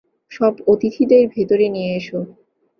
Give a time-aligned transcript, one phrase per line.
[0.31, 2.19] সব অতিথিদের ভেতরে নিয়ে এসো।